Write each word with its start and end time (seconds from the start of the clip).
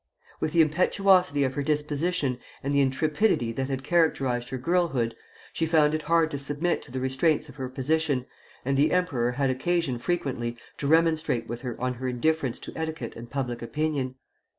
With 0.39 0.53
the 0.53 0.61
impetuosity 0.61 1.43
of 1.43 1.53
her 1.53 1.61
disposition 1.61 2.39
and 2.63 2.73
the 2.73 2.79
intrepidity 2.81 3.51
that 3.51 3.69
had 3.69 3.83
characterized 3.83 4.49
her 4.49 4.57
girlhood, 4.57 5.15
she 5.53 5.67
found 5.67 5.93
it 5.93 6.01
hard 6.01 6.31
to 6.31 6.39
submit 6.39 6.81
to 6.81 6.91
the 6.91 6.99
restraints 6.99 7.49
of 7.49 7.57
her 7.57 7.69
position, 7.69 8.25
and 8.65 8.75
the 8.77 8.93
emperor 8.93 9.33
had 9.33 9.51
occasion 9.51 9.99
frequently 9.99 10.57
to 10.79 10.87
remonstrate 10.87 11.47
with 11.47 11.61
her 11.61 11.79
on 11.79 11.93
her 11.93 12.07
indifference 12.07 12.57
to 12.61 12.73
etiquette 12.75 13.15
and 13.15 13.29
public 13.29 13.61
opinion. 13.61 14.15